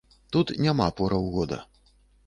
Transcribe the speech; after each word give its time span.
Тут 0.35 0.47
няма 0.65 0.89
пораў 1.03 1.31
года. 1.39 1.63